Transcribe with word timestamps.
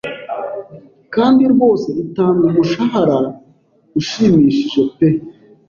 kandi 1.15 1.43
rwose 1.53 1.87
itanga 2.03 2.43
umushahara 2.49 3.17
ushimishije 3.99 4.81
pe! 4.95 5.09